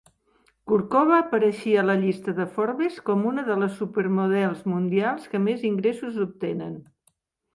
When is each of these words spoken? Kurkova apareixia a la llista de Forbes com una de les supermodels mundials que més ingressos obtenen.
Kurkova 0.69 1.17
apareixia 1.23 1.81
a 1.81 1.83
la 1.89 1.95
llista 2.05 2.33
de 2.39 2.47
Forbes 2.55 2.97
com 3.09 3.21
una 3.33 3.43
de 3.49 3.57
les 3.65 3.75
supermodels 3.81 4.63
mundials 4.73 5.31
que 5.35 5.43
més 5.47 5.67
ingressos 5.73 6.21
obtenen. 6.27 6.73